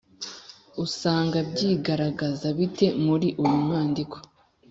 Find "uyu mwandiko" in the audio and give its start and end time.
3.43-4.17